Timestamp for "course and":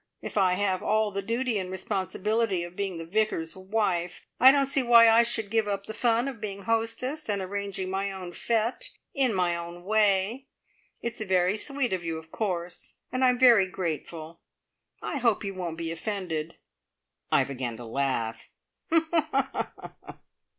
12.31-13.23